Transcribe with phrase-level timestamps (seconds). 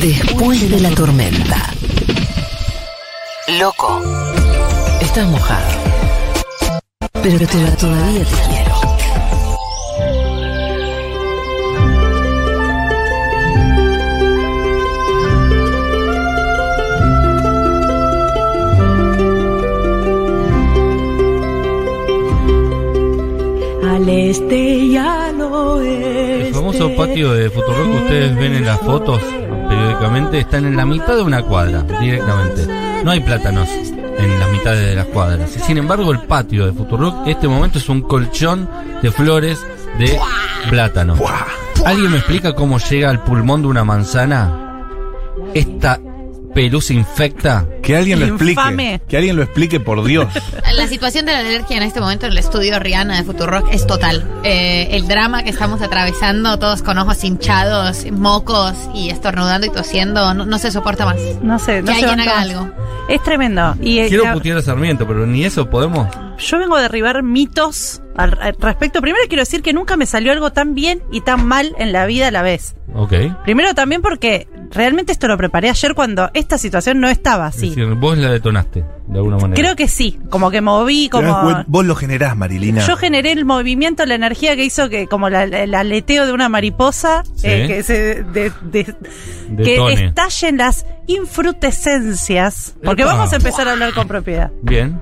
[0.00, 1.56] Después de la tormenta.
[3.58, 4.00] Loco.
[5.00, 5.66] Estás mojado.
[7.22, 8.74] Pero te- todavía te quiero.
[23.82, 26.48] Al este y al oeste.
[26.48, 29.20] El famoso patio de Futurock que ustedes ven en las fotos
[30.38, 32.66] están en la mitad de una cuadra, directamente.
[33.04, 35.50] No hay plátanos en las mitades de las cuadras.
[35.50, 38.68] Sin embargo, el patio de Futurock, este momento es un colchón
[39.02, 39.64] de flores
[39.98, 40.18] de
[40.68, 41.16] plátano.
[41.84, 44.86] ¿Alguien me explica cómo llega al pulmón de una manzana?
[45.52, 45.98] Esta
[46.54, 47.66] pelusa infecta.
[47.82, 48.94] Que alguien lo Infame.
[48.94, 49.08] explique.
[49.08, 50.32] Que alguien lo explique, por Dios.
[50.76, 53.86] La situación de la alergia en este momento en el estudio Rihanna de Futurock es
[53.86, 54.26] total.
[54.42, 60.32] Eh, el drama que estamos atravesando, todos con ojos hinchados, mocos y estornudando y tosiendo,
[60.34, 61.16] no, no se soporta más.
[61.42, 62.50] No sé, no que sé alguien banca haga más.
[62.50, 62.72] algo.
[63.08, 63.76] Es tremendo.
[63.80, 66.08] Y eh, Quiero la- putear a Sarmiento, pero ni eso podemos.
[66.38, 69.00] yo vengo a derribar mitos al, al respecto.
[69.00, 72.06] Primero quiero decir que nunca me salió algo tan bien y tan mal en la
[72.06, 72.74] vida a la vez.
[72.94, 73.12] Ok.
[73.44, 77.68] Primero también porque realmente esto lo preparé ayer cuando esta situación no estaba Es así.
[77.70, 79.54] decir, vos la detonaste, de alguna manera.
[79.60, 81.64] Creo que sí, como que moví, como...
[81.66, 82.86] Vos lo generás, Marilina.
[82.86, 86.32] Yo generé el movimiento, la energía que hizo que, como la- la- el aleteo de
[86.32, 87.46] una mariposa, Sí.
[87.48, 88.94] eh, que se de- de-
[89.62, 92.74] que estallen las infrutescencias.
[92.84, 93.14] Porque Epa.
[93.14, 94.50] vamos a empezar a hablar con propiedad.
[94.62, 95.00] Bien.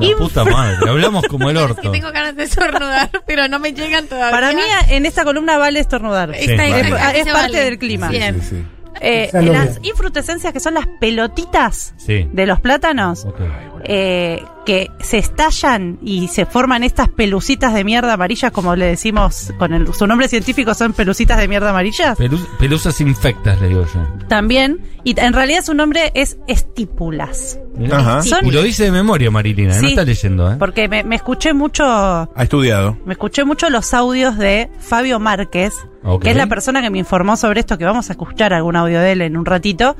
[0.00, 0.88] La puta madre.
[0.88, 1.90] Hablamos como el Que orto.
[1.90, 4.30] tengo ganas de estornudar, pero no me llegan todavía.
[4.30, 6.34] Para mí, en esta columna vale estornudar.
[6.34, 6.80] Sí, Está vale.
[6.80, 7.64] Es, es parte vale.
[7.64, 8.08] del clima.
[8.08, 8.40] Bien.
[8.40, 8.64] Sí, sí.
[9.00, 12.28] Eh, las infrutescencias, que son las pelotitas Sí.
[12.32, 13.40] de los plátanos, Ok.
[13.84, 19.52] eh, que se estallan y se forman estas pelucitas de mierda amarillas, como le decimos
[19.58, 22.16] con el- su nombre científico, son pelucitas de mierda amarillas.
[22.18, 24.26] Pelu- pelusas infectas, le digo yo.
[24.28, 27.58] También, y en realidad su nombre es estípulas.
[27.90, 28.22] Ajá.
[28.22, 29.82] Son- Y lo dice de memoria, Marilina, ¿eh?
[29.82, 30.56] no está leyendo, ¿eh?
[30.58, 32.96] Porque me, me escuché mucho, Ha estudiado.
[33.04, 35.72] me escuché mucho los audios de Fabio Márquez,
[36.20, 39.00] Que es la persona que me informó sobre esto, que vamos a escuchar algún audio
[39.00, 39.96] de él en un ratito.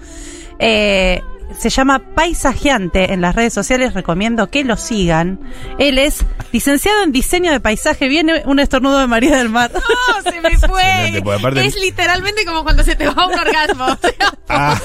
[0.59, 1.23] Eh,
[1.59, 5.39] se llama Paisajeante en las redes sociales, recomiendo que lo sigan.
[5.79, 9.71] Él es licenciado en diseño de paisaje, viene un estornudo de María del Mar.
[9.75, 11.23] No, se me fue.
[11.37, 13.87] aparte- Es literalmente como cuando se te va un orgasmo.
[14.55, 14.77] Ah.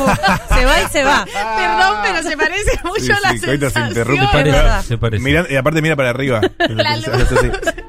[0.58, 1.26] se va y se va.
[1.26, 3.88] Perdón, pero se parece mucho Sí, a la sí, ahorita se sensación.
[3.90, 4.28] interrumpe.
[4.32, 5.24] Parece, se parece.
[5.26, 6.40] Mira, y aparte mira para arriba.
[6.70, 7.06] La luz.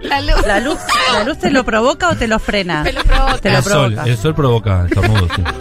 [0.09, 0.47] La luz.
[0.47, 0.79] ¿La luz,
[1.13, 2.83] ¿La luz te lo provoca o te lo frena?
[2.83, 3.39] Me lo provoca.
[3.39, 4.11] Te lo el sol, provoca.
[4.11, 5.43] el sol provoca estornudos, sí.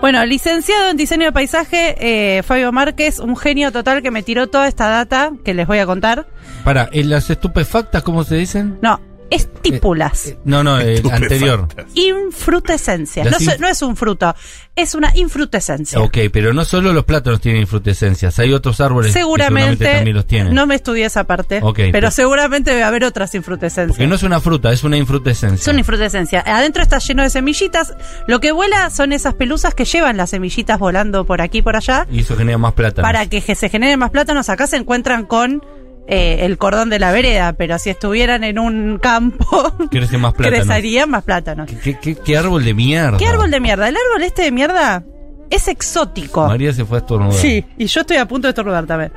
[0.00, 4.46] Bueno, licenciado en diseño de paisaje, eh, Fabio Márquez, un genio total que me tiró
[4.46, 6.26] toda esta data que les voy a contar.
[6.64, 8.78] Para, ¿en las estupefactas cómo se dicen?
[8.82, 9.00] No,
[9.30, 10.26] estípulas.
[10.28, 11.32] Eh, No, no, el Estupefactas.
[11.32, 11.68] anterior.
[11.94, 13.24] Infrutescencias.
[13.26, 14.34] Las No, inf- es- no es un fruto,
[14.74, 16.00] es una infrutescencia.
[16.00, 20.26] Ok, pero no solo los plátanos tienen infrutescencias, hay otros árboles que Seguramente, también los
[20.26, 20.54] tienen.
[20.54, 23.96] no me estudié esa parte, Ok, pero pero- seguramente debe haber otras infrutescencias.
[23.96, 25.62] Porque no es una fruta, es una infrutescencia.
[25.62, 26.42] Es una infrutescencia.
[26.46, 27.94] Adentro está lleno de semillitas.
[28.26, 31.76] Lo que vuela son esas pelusas que llevan las semillitas volando por aquí y por
[31.76, 32.06] allá.
[32.10, 33.06] Y eso genera más plátanos.
[33.08, 35.64] Para que se generen más plátanos, acá se encuentran con
[36.08, 39.46] eh, el cordón de la vereda, pero si estuvieran en un campo,
[39.90, 40.66] Crece más plátanos.
[40.66, 41.68] crecerían más plátanos.
[41.82, 43.18] ¿Qué, qué, qué árbol de mierda?
[43.18, 43.88] ¿Qué árbol de mierda?
[43.88, 45.04] El árbol este de mierda
[45.50, 46.46] es exótico.
[46.46, 47.34] María se fue a estornudar.
[47.40, 49.12] Sí, y yo estoy a punto de estornudar también.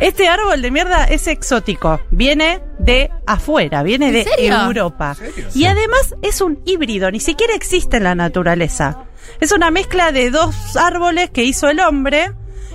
[0.00, 2.00] Este árbol de mierda es exótico.
[2.10, 4.54] Viene de afuera, viene de serio?
[4.66, 5.16] Europa.
[5.54, 9.04] Y además es un híbrido, ni siquiera existe en la naturaleza.
[9.40, 12.32] Es una mezcla de dos árboles que hizo el hombre,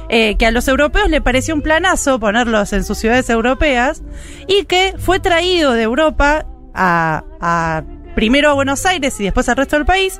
[0.09, 4.03] eh, que a los europeos le pareció un planazo ponerlos en sus ciudades europeas,
[4.47, 7.83] y que fue traído de Europa a, a
[8.15, 10.19] primero a Buenos Aires y después al resto del país,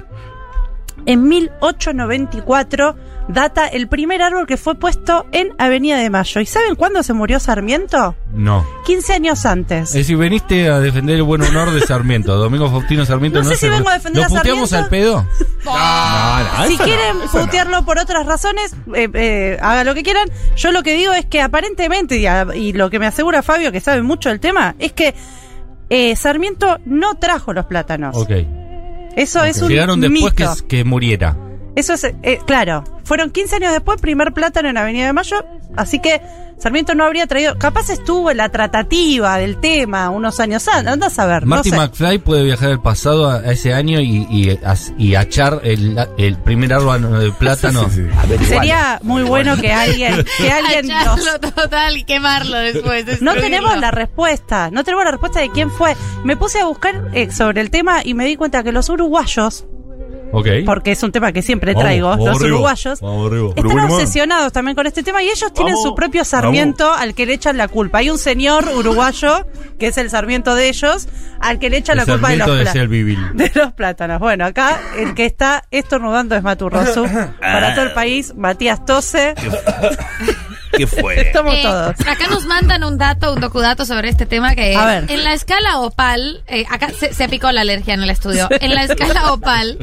[1.06, 2.96] en 1894
[3.30, 6.42] data el primer árbol que fue puesto en Avenida de Mayo.
[6.42, 8.16] ¿Y saben cuándo se murió Sarmiento?
[8.34, 8.66] No.
[8.86, 9.90] 15 años antes.
[9.90, 12.36] Es decir, veniste a defender el buen honor de Sarmiento.
[12.36, 14.90] Domingo Faustino Sarmiento No no, sé si se- vengo a defender ¿Lo a puteamos al
[14.90, 15.26] pedo?
[15.64, 20.28] No, no, si quieren putearlo por otras razones, eh, eh, hagan lo que quieran.
[20.58, 23.72] Yo lo que digo es que aparentemente, y, a- y lo que me asegura Fabio,
[23.72, 25.14] que sabe mucho del tema, es que
[25.90, 28.16] eh, Sarmiento no trajo los plátanos.
[28.16, 28.32] Ok.
[29.16, 30.34] Eso es un Llegaron después
[30.68, 31.36] que muriera.
[31.76, 35.46] Eso es, eh, claro, fueron 15 años después, primer plátano en Avenida de Mayo,
[35.76, 36.22] así que
[36.60, 41.08] Sarmiento no habría traído, capaz estuvo en la tratativa del tema unos años antes, anda
[41.08, 41.82] a saber, Marty no sé.
[41.82, 44.60] McFly puede viajar al pasado a, a ese año y, y,
[44.98, 47.90] y achar el, el primer árbol de plátano.
[47.90, 48.06] Sí,
[48.38, 48.46] sí.
[48.46, 51.22] Sería muy bueno que alguien, que alguien nos...
[51.22, 53.22] Echarlo total y quemarlo después.
[53.22, 55.96] No tenemos la respuesta, no tenemos la respuesta de quién fue.
[56.26, 59.66] Me puse a buscar eh, sobre el tema y me di cuenta que los uruguayos
[60.66, 62.94] Porque es un tema que siempre Vamos, traigo, vamos los arriba, uruguayos.
[62.94, 67.14] Están Uruguay, obsesionados también con este tema y ellos tienen Vamos, su propio Sarmiento al
[67.14, 68.00] que le echan la culpa.
[68.00, 69.46] Hay un señor uruguayo
[69.78, 71.08] que es el Sarmiento de ellos
[71.40, 72.74] al que le echan El la culpa de los,
[73.34, 74.20] de los plátanos.
[74.20, 77.06] Bueno, acá el que está estornudando es Maturrosu.
[77.40, 79.36] Para todo el país, Matías Tose.
[80.80, 81.22] ¿Qué fue?
[81.28, 81.96] Estamos Eh, todos.
[82.08, 85.12] Acá nos mandan un dato, un docudato sobre este tema que A es, ver.
[85.18, 88.74] en la escala opal, eh, acá se, se picó la alergia en el estudio, en
[88.74, 89.78] la escala opal,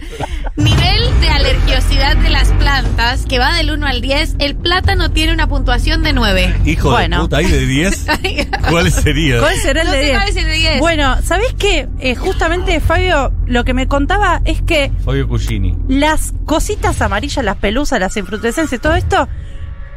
[0.56, 5.32] nivel de alergiosidad de las plantas, que va del 1 al 10, el plátano tiene
[5.32, 6.54] una puntuación de 9.
[6.64, 7.16] Hijo Bueno.
[7.18, 8.06] de puta, ¿hay de 10?
[8.70, 9.40] ¿Cuál sería?
[9.40, 10.16] ¿Cuál será el No de sé 10?
[10.18, 10.78] cuál es el de 10.
[10.80, 11.88] Bueno, ¿sabés qué?
[12.00, 15.76] Eh, justamente Fabio lo que me contaba es que Fabio Cugini.
[15.88, 19.28] las cositas amarillas, las pelusas, las infrutescencias, todo esto,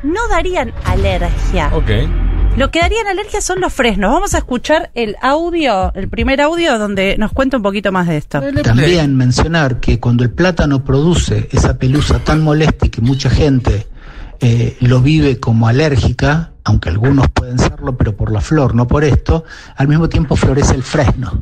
[0.03, 1.71] no darían alergia.
[1.73, 1.89] Ok.
[2.57, 4.11] Lo que darían alergia son los fresnos.
[4.11, 8.17] Vamos a escuchar el audio, el primer audio, donde nos cuenta un poquito más de
[8.17, 8.41] esto.
[8.63, 13.87] También mencionar que cuando el plátano produce esa pelusa tan molesta y que mucha gente
[14.41, 19.03] eh, lo vive como alérgica, aunque algunos pueden serlo, pero por la flor, no por
[19.03, 21.41] esto, al mismo tiempo florece el fresno.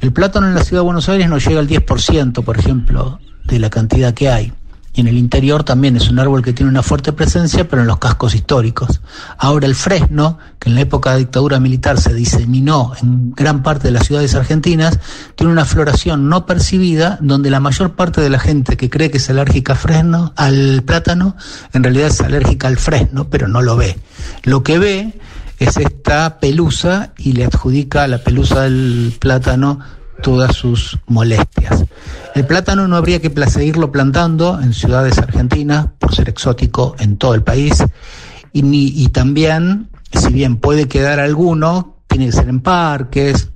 [0.00, 3.58] El plátano en la ciudad de Buenos Aires no llega al 10%, por ejemplo, de
[3.58, 4.52] la cantidad que hay.
[4.96, 7.88] Y en el interior también es un árbol que tiene una fuerte presencia, pero en
[7.88, 9.02] los cascos históricos.
[9.36, 13.88] Ahora el fresno, que en la época de dictadura militar se diseminó en gran parte
[13.88, 14.98] de las ciudades argentinas,
[15.34, 19.18] tiene una floración no percibida, donde la mayor parte de la gente que cree que
[19.18, 21.36] es alérgica a fresno, al plátano,
[21.74, 23.98] en realidad es alérgica al fresno, pero no lo ve.
[24.44, 25.20] Lo que ve
[25.58, 29.80] es esta pelusa y le adjudica a la pelusa del plátano
[30.22, 31.84] todas sus molestias.
[32.34, 37.34] El plátano no habría que seguirlo plantando en ciudades argentinas por ser exótico en todo
[37.34, 37.84] el país
[38.52, 43.50] y, ni, y también, si bien puede quedar alguno, tiene que ser en parques,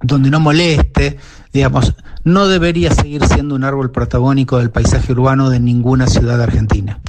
[0.00, 1.18] donde no moleste,
[1.52, 1.94] digamos,
[2.24, 7.00] no debería seguir siendo un árbol protagónico del paisaje urbano de ninguna ciudad argentina.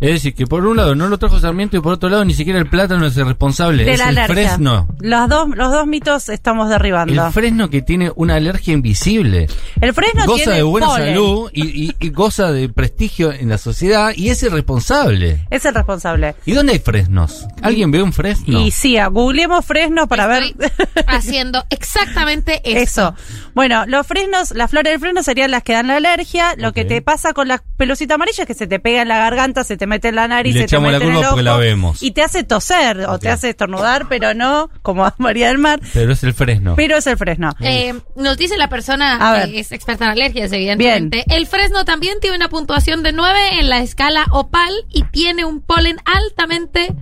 [0.00, 2.34] Es decir, que por un lado no lo trajo Sarmiento y por otro lado ni
[2.34, 3.84] siquiera el plátano es el responsable.
[3.84, 4.34] De es la el alergia.
[4.50, 4.88] fresno.
[5.00, 7.26] Los dos, los dos mitos estamos derribando.
[7.26, 9.46] El fresno que tiene una alergia invisible.
[9.80, 11.08] El fresno goza tiene de buena polen.
[11.14, 15.46] salud y, y- y goza de prestigio en la sociedad y es el responsable.
[15.50, 16.34] Es el responsable.
[16.44, 17.46] ¿Y dónde hay fresnos?
[17.62, 18.60] ¿Alguien ve un fresno?
[18.60, 20.72] Y sí, googleemos fresno para Estoy ver
[21.06, 22.84] haciendo exactamente eso.
[22.84, 23.14] eso.
[23.54, 26.54] Bueno, los fresnos, las flores del fresno serían las que dan la alergia.
[26.56, 29.18] Lo que te pasa con la pelucita amarilla es que se te pega en la
[29.18, 31.10] garganta, se te mete en la nariz, Y le se te echamos la mete en
[31.10, 32.02] el culpa porque ojo la vemos.
[32.02, 35.80] y te hace toser o te hace estornudar, pero no como a María del Mar.
[35.92, 36.74] Pero es el fresno.
[36.76, 37.50] Pero es el fresno.
[37.60, 39.50] Eh, nos dice la A persona ver.
[39.50, 41.24] que es experta en alergias, evidentemente.
[41.28, 45.60] El fresno también tiene una puntuación de 9 en la escala opal y tiene un
[45.60, 46.92] polen altamente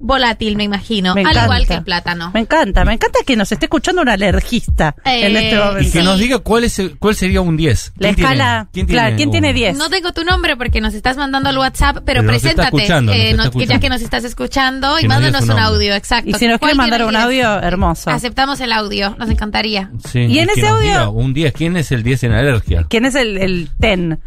[0.00, 1.14] volátil, me imagino.
[1.14, 1.44] Me al encanta.
[1.44, 2.30] igual que el plátano.
[2.34, 5.78] Me encanta, me encanta que nos esté escuchando un alergista Eh, en este y momento.
[5.92, 6.04] que Sí.
[6.04, 7.92] nos diga cuál es el- cuál sería un 10.
[7.96, 9.76] La ¿Quién tiene- escala, ¿Quién claro, ¿quién tiene 10?
[9.76, 12.76] No tengo tu nombre porque nos estás mandando al WhatsApp, pero, Pero preséntate.
[12.86, 13.64] eh, no- escuchando.
[13.74, 16.30] ya que nos estás escuchando y Que mándanos un audio, exacto.
[16.30, 18.10] Y si nos ¿Cuál quiere mandar tiene un audio, hermoso.
[18.10, 19.90] Aceptamos el audio, nos encantaría.
[20.10, 21.52] Sí, Y en que ese audio- un 10.
[21.52, 22.86] ¿Quién es el 10 en alergia?
[22.88, 24.20] ¿Quién es el, el TEN?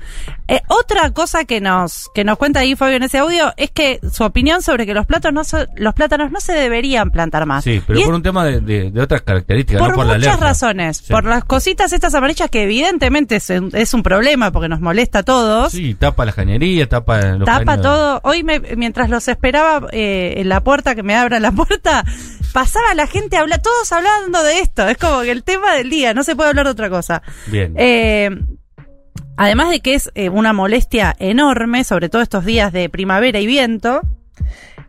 [0.47, 3.99] Eh, otra cosa que nos, que nos cuenta ahí Fabio en ese audio es que
[4.11, 7.63] su opinión sobre que los plátanos no, los plátanos no se deberían plantar más.
[7.63, 10.05] Sí, pero Y por es un tema de, de- de otras características, por no por
[10.05, 10.97] la muchas razones.
[10.97, 11.11] Sí.
[11.13, 15.19] Por las cositas estas amarillas que evidentemente es, un- es un problema porque nos molesta
[15.19, 15.71] a todos.
[15.71, 17.81] Sí, tapa la cañería, tapa los Tapa caños.
[17.83, 18.21] todo.
[18.23, 22.03] Hoy, me- mientras los esperaba eh, en la puerta, que me abran la puerta,
[22.53, 24.87] pasaba la gente habla, todos hablando de esto.
[24.87, 27.21] Es como que el tema del día, no se puede hablar de otra cosa.
[27.47, 27.73] Bien.
[27.77, 28.29] Eh,
[29.37, 33.45] además de que es eh, una molestia enorme, sobre todo estos días de primavera y
[33.47, 34.01] viento.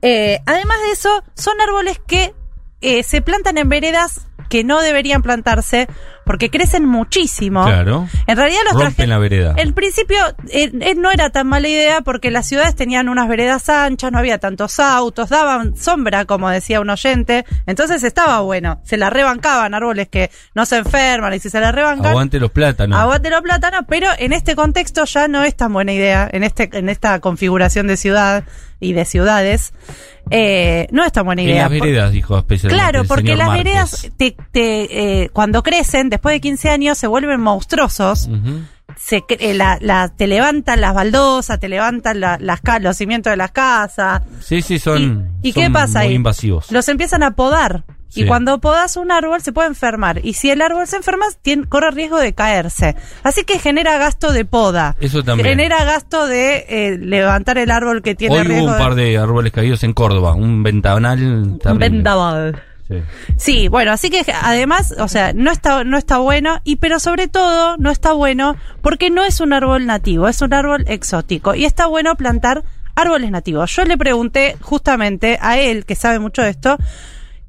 [0.03, 2.35] Eh, además de eso, son árboles que
[2.81, 5.89] eh, se plantan en veredas que no deberían plantarse
[6.27, 7.65] porque crecen muchísimo.
[7.65, 8.07] Claro.
[8.27, 9.55] En realidad los Rompen traje- la vereda.
[9.57, 10.19] En principio
[10.51, 14.19] eh, eh, no era tan mala idea porque las ciudades tenían unas veredas anchas, no
[14.19, 18.79] había tantos autos, daban sombra, como decía un oyente, entonces estaba bueno.
[18.85, 22.51] Se la rebancaban árboles que no se enferman y si se la rebancan, Aguante los
[22.51, 22.99] plátanos.
[22.99, 26.69] aguante los plátanos, pero en este contexto ya no es tan buena idea, en este
[26.75, 28.45] en esta configuración de ciudad
[28.81, 29.73] y de ciudades,
[30.33, 31.69] eh, no es tan buena en idea.
[31.69, 32.83] las Por- veredas, dijo especialmente.
[32.83, 36.99] Claro, el porque señor las veredas te, te, eh, cuando crecen, después de 15 años,
[36.99, 38.29] se vuelven monstruosos.
[38.97, 43.37] Se, eh, la, la- te levantan las baldosas, te levantan la- las, los cimientos de
[43.37, 44.23] las casas.
[44.41, 45.31] Sí, sí, son.
[45.43, 46.15] ¿Y, y son qué pasa muy ahí?
[46.15, 46.71] invasivos.
[46.71, 47.85] Los empiezan a podar.
[48.13, 48.25] Sí.
[48.25, 50.21] Y cuando podas un árbol se puede enfermar.
[50.23, 52.95] Y si el árbol se enferma, tiene, corre riesgo de caerse.
[53.23, 54.97] Así que genera gasto de poda.
[55.01, 55.49] Eso también.
[55.49, 59.51] Genera gasto de eh, levantar el árbol que tiene Hoy hubo un par de árboles
[59.51, 62.53] caídos en Córdoba, un ventanal un terrible.
[62.53, 62.59] Sí.
[62.89, 63.03] Sí.
[63.37, 67.29] Sí, bueno, así que además, o sea, no está, no está bueno, y pero sobre
[67.29, 71.55] todo no está bueno porque no es un árbol nativo, es un árbol exótico.
[71.55, 72.63] Y está bueno plantar
[72.95, 73.75] árboles nativos.
[73.75, 76.77] Yo le pregunté justamente a él, que sabe mucho de esto,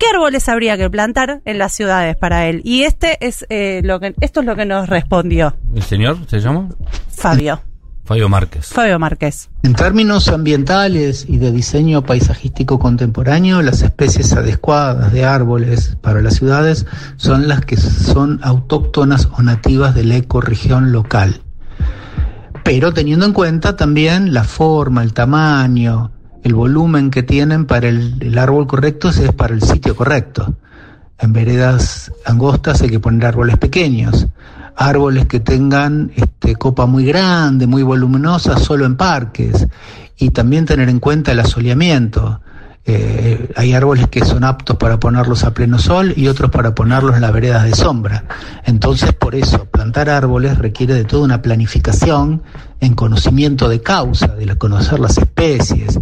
[0.03, 2.61] ¿qué árboles habría que plantar en las ciudades para él?
[2.65, 6.39] Y este es eh, lo que, esto es lo que nos respondió ¿El señor se
[6.39, 6.69] llama?
[7.09, 7.61] Fabio,
[8.03, 8.67] Fabio Márquez.
[8.67, 9.49] Fabio Márquez.
[9.63, 16.35] En términos ambientales y de diseño paisajístico contemporáneo, las especies adecuadas de árboles para las
[16.35, 21.41] ciudades son las que son autóctonas o nativas de la ecorregión local.
[22.65, 26.11] Pero teniendo en cuenta también la forma, el tamaño,
[26.43, 30.55] el volumen que tienen para el, árbol correcto, es para el sitio correcto.
[31.17, 34.27] En veredas angostas hay que poner árboles pequeños,
[34.75, 39.67] árboles que tengan este, copa muy grande, muy voluminosa, solo en parques,
[40.17, 42.41] y también tener en cuenta el asoleamiento.
[42.85, 47.15] Eh, hay árboles que son aptos para ponerlos a pleno sol y otros para ponerlos
[47.15, 48.25] en las veredas de sombra.
[48.65, 52.43] Entonces, por eso, plantar árboles requiere de toda una planificación
[52.81, 55.97] en conocimiento de causa, de conocer las especies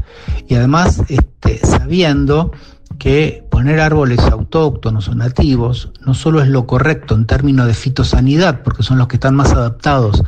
[0.48, 2.52] y además este, sabiendo
[2.98, 8.64] que poner árboles autóctonos o nativos no solo es lo correcto en términos de fitosanidad,
[8.64, 10.24] porque son los que están más adaptados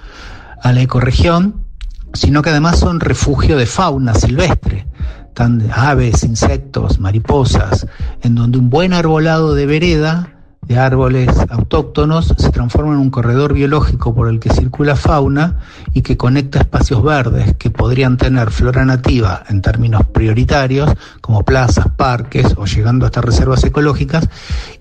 [0.62, 1.66] a la ecorregión,
[2.14, 4.88] sino que además son refugio de fauna silvestre,
[5.34, 7.88] tan aves, insectos, mariposas,
[8.22, 10.34] en donde un buen arbolado de vereda
[10.68, 15.60] de árboles autóctonos se transforma en un corredor biológico por el que circula fauna
[15.94, 20.90] y que conecta espacios verdes que podrían tener flora nativa en términos prioritarios,
[21.22, 24.30] como plazas, parques o llegando hasta reservas ecológicas,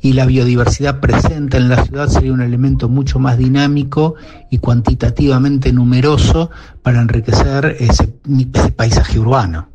[0.01, 4.15] y la biodiversidad presente en la ciudad sería un elemento mucho más dinámico
[4.51, 6.51] y cuantitativamente numeroso
[6.83, 8.15] para enriquecer ese,
[8.55, 9.72] ese paisaje urbano.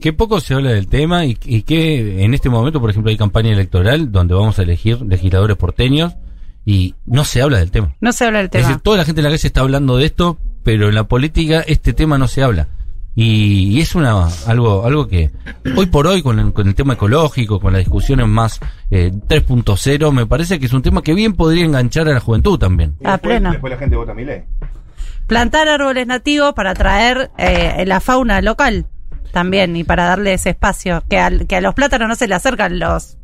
[0.00, 3.16] Qué poco se habla del tema y, y que en este momento, por ejemplo, hay
[3.16, 6.14] campaña electoral donde vamos a elegir legisladores porteños
[6.64, 7.94] y no se habla del tema.
[8.00, 8.68] No se habla del Es tema.
[8.68, 11.60] decir, toda la gente en la calle está hablando de esto, pero en la política
[11.66, 12.68] este tema no se habla.
[13.16, 15.30] Y, y es una algo algo que
[15.76, 20.12] hoy por hoy con el, con el tema ecológico, con las discusiones más eh, 3.0,
[20.12, 22.94] me parece que es un tema que bien podría enganchar a la juventud también.
[23.04, 23.50] A pleno.
[23.50, 24.42] Después la gente vota a mi ley.
[25.26, 28.86] Plantar árboles nativos para atraer eh, la fauna local
[29.30, 31.02] también y para darle ese espacio.
[31.08, 33.16] Que, al- que a los plátanos no se le acercan los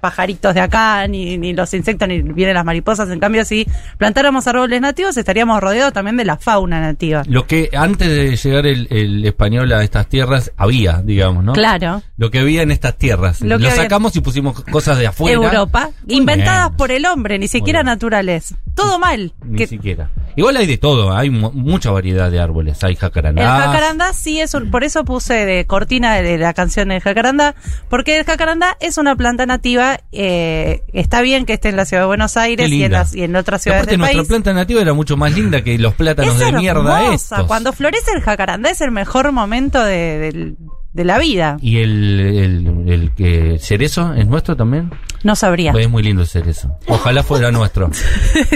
[0.00, 3.10] pajaritos de acá, ni, ni los insectos, ni vienen las mariposas.
[3.10, 3.66] En cambio, si
[3.98, 7.22] plantáramos árboles nativos, estaríamos rodeados también de la fauna nativa.
[7.26, 11.52] Lo que antes de llegar el, el español a estas tierras había, digamos, ¿no?
[11.52, 12.02] Claro.
[12.16, 13.40] Lo que había en estas tierras.
[13.40, 15.34] Lo Lo, que había- sacamos y pusimos cosas de afuera.
[15.34, 16.76] Europa, Muy inventadas bien.
[16.76, 17.86] por el hombre, ni siquiera bien.
[17.86, 18.54] naturales.
[18.74, 19.32] Todo mal.
[19.44, 20.10] Ni Que- siquiera.
[20.36, 22.82] Igual hay de todo, hay mu- mucha variedad de árboles.
[22.84, 23.66] Hay El jacarandás.
[23.66, 27.54] jacarandá sí es un, por eso puse de cortina de la canción del jacarandá,
[27.88, 29.79] porque el jacarandá es una planta nativa,
[30.12, 33.22] eh, está bien que esté en la ciudad de Buenos Aires y en, las, y
[33.22, 34.28] en otras ciudades aparte del nuestra país.
[34.28, 37.44] planta nativa era mucho más linda que los plátanos es de mierda estos.
[37.44, 40.56] Cuando florece el jacarandá es el mejor momento de, del-
[40.92, 41.56] de la vida.
[41.60, 44.90] ¿Y el, el, el que cerezo es nuestro también?
[45.22, 45.70] No sabría.
[45.70, 46.78] Es muy lindo el cerezo.
[46.88, 47.90] Ojalá fuera nuestro.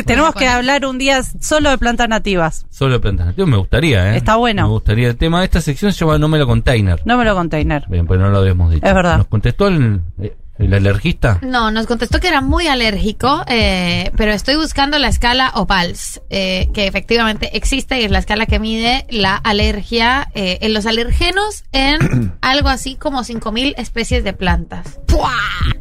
[0.04, 2.66] Tenemos que hablar un día solo de plantas nativas.
[2.70, 4.16] Solo de plantas nativas me gustaría, ¿eh?
[4.16, 4.62] Está bueno.
[4.62, 5.08] Me gustaría.
[5.08, 7.00] El tema de esta sección se llama No me lo container.
[7.04, 7.84] No me lo container.
[7.88, 8.84] Bien, pues no lo habíamos dicho.
[8.84, 9.18] Es verdad.
[9.18, 10.00] ¿Nos contestó el,
[10.58, 11.40] el alergista?
[11.42, 16.68] No, nos contestó que era muy alérgico, eh, pero estoy buscando la escala OPALS, eh,
[16.72, 21.64] que efectivamente existe y es la escala que mide la alergia eh, en los alergenos
[21.72, 25.00] en algo así como 5.000 especies de plantas.
[25.06, 25.32] ¡Pua!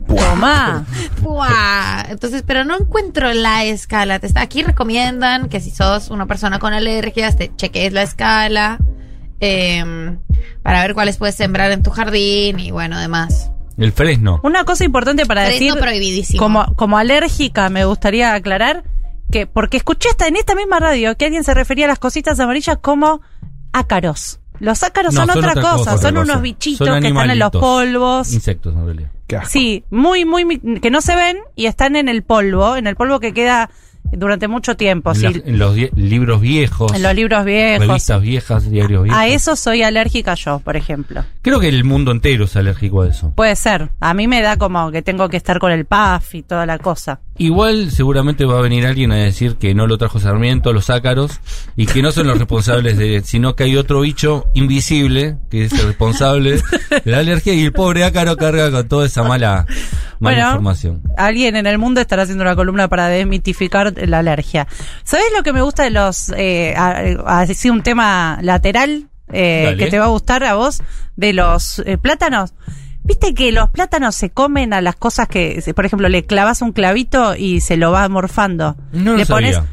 [0.07, 0.85] Tomá.
[1.21, 2.05] ¡Pua!
[2.09, 4.19] Entonces, pero no encuentro la escala.
[4.19, 8.79] Te está, aquí recomiendan que si sos una persona con alergias, te cheques la escala
[9.39, 10.17] eh,
[10.61, 13.51] para ver cuáles puedes sembrar en tu jardín y bueno, demás.
[13.77, 14.39] El fresno.
[14.43, 16.39] Una cosa importante para Fresno decir, prohibidísimo.
[16.39, 18.83] como, como alérgica, me gustaría aclarar
[19.31, 22.39] que, porque escuché hasta en esta misma radio que alguien se refería a las cositas
[22.39, 23.21] amarillas como
[23.71, 24.39] ácaros.
[24.59, 26.21] Los ácaros No, son, otra, cosa, son cosa.
[26.21, 28.31] unos bichitos Son que están en los polvos.
[28.33, 29.09] Insectos, en realidad.
[29.49, 32.95] Sí, muy, muy, mi- que no se ven y están en el polvo, en el
[32.95, 33.71] polvo que queda
[34.11, 35.11] durante mucho tiempo.
[35.11, 35.23] En, sí.
[35.23, 36.93] las- en los libros viejos.
[36.93, 37.87] En los libros viejos.
[37.87, 39.19] Revistas viejas, diarios viejos.
[39.19, 41.23] A eso soy alérgica yo, por ejemplo.
[41.41, 43.31] Creo que el mundo entero es alérgico a eso.
[43.35, 43.89] Puede ser.
[43.99, 46.77] A mí me da como que tengo que estar con el PAF y toda la
[46.77, 47.19] cosa.
[47.37, 51.39] Igual seguramente va a venir alguien a decir que no lo trajo Sarmiento, los ácaros,
[51.75, 55.73] y que no son los responsables de, sino que hay otro bicho invisible que es
[55.73, 59.65] el responsable de la alergia y el pobre ácaro carga con toda esa mala,
[60.19, 61.01] mala Bueno, información.
[61.17, 64.67] Alguien en el mundo estará haciendo una columna para desmitificar la alergia.
[65.03, 66.75] ¿Sabes lo que me gusta de los, eh,
[67.25, 70.83] así un tema lateral eh, que te va a gustar a vos
[71.15, 72.53] de los eh, plátanos?
[73.03, 76.71] Viste que los plátanos se comen a las cosas que, por ejemplo, le clavas un
[76.71, 78.77] clavito y se lo va morfando.
[78.93, 79.65] No lo le sabía.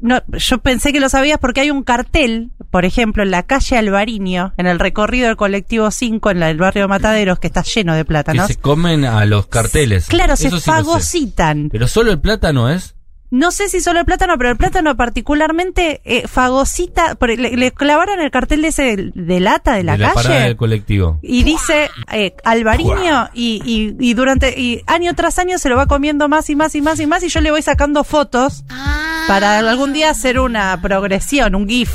[0.00, 3.78] no, yo pensé que lo sabías porque hay un cartel, por ejemplo, en la calle
[3.78, 7.62] Alvariño, en el recorrido del colectivo 5, en la del barrio de Mataderos, que está
[7.62, 8.46] lleno de Que plátanos.
[8.48, 10.06] se comen a los carteles.
[10.08, 11.70] Claro, se sí fagocitan.
[11.72, 12.93] Pero solo el plátano es.
[13.34, 17.16] No sé si solo el plátano, pero el plátano particularmente eh, fagocita.
[17.16, 20.34] por- le, le clavaron el cartel ese de, de lata de la de la parada
[20.34, 20.44] calle.
[20.48, 21.18] del colectivo.
[21.22, 25.86] Y dice eh, Alvariño y, y, y durante y año tras año se lo va
[25.86, 29.24] comiendo más y más y más y más y yo le voy sacando fotos Ah.
[29.26, 31.90] para algún día hacer una progresión, un GIF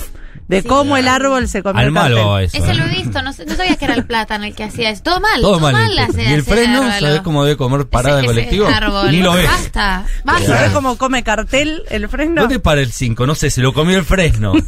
[0.49, 0.67] de Sí.
[0.67, 2.45] cómo el árbol se comió Al el malo cartel.
[2.45, 2.57] eso.
[2.57, 2.75] Ese ¿eh?
[2.75, 5.03] lo he visto, no, sé- no sabía que era el plátano el que hacía eso.
[5.03, 5.97] Todo mal, Todo mal.
[5.99, 6.81] hace- y el freno.
[6.99, 8.67] ¿sabes cómo debe comer parada de colectivo?
[8.67, 9.11] árbol.
[9.11, 9.47] Ni lo ves.
[9.49, 10.47] Basta, basta.
[10.57, 12.41] ¿Sabes cómo come cartel el freno?
[12.41, 13.25] ¿Dónde para el 5?
[13.25, 14.53] No sé, se lo comió el fresno.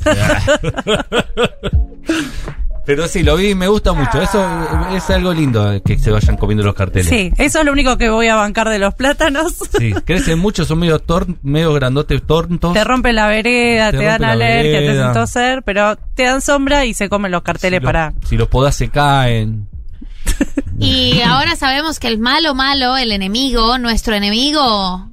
[2.92, 4.22] Pero sí, lo vi y me gusta mucho.
[4.22, 4.46] Eso
[4.94, 7.08] es algo lindo que se vayan comiendo los carteles.
[7.08, 9.54] Sí, eso es lo único que voy a bancar de los plátanos.
[9.80, 12.74] Sí, crecen mucho, son medio, tor medio grandotes, tortos.
[12.74, 16.86] Te rompen la vereda, Te te, dan alergia, te hacen toser, pero te dan sombra
[16.86, 18.14] y se comen los carteles si, para...
[18.28, 19.70] si los podás se caen.
[20.78, 25.10] Y ahora sabemos que el malo malo, el enemigo, nuestro enemigo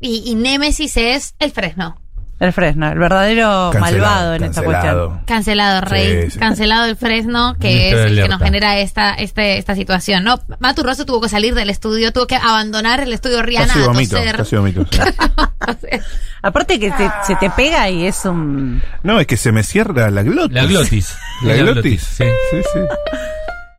[0.00, 2.00] y, y Némesis es el fresno.
[2.40, 5.20] El fresno, el verdadero Cancelado, malvado en esta cuestión.
[5.26, 6.22] Cancelado, Rey.
[6.22, 6.38] Sí, sí.
[6.38, 10.22] Cancelado el Fresno, que es el que nos genera esta, este, esta situación.
[10.22, 13.80] No, Matu Rosso tuvo que salir del estudio, tuvo que abandonar el estudio Rihanna Casi
[13.82, 14.36] a vomito, toser.
[14.36, 14.86] casi vomito.
[16.42, 18.80] Aparte que te- se te pega y es un...
[19.02, 20.54] No, es que se me cierra la glotis.
[20.54, 21.16] La glotis.
[21.42, 21.82] La La glotis.
[21.82, 22.24] glotis, sí.
[22.52, 22.78] sí, sí.